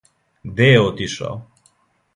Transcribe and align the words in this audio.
Где 0.53 0.69
је 0.71 0.81
отишао? 0.87 1.39